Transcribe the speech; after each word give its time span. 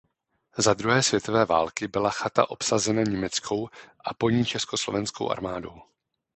Za 0.57 0.73
druhé 0.73 1.03
světové 1.03 1.45
války 1.45 1.87
byla 1.87 2.09
chata 2.11 2.49
obsazena 2.49 3.01
německou 3.01 3.67
a 4.05 4.13
po 4.13 4.29
ní 4.29 4.45
československou 4.45 5.29
armádou. 5.29 5.81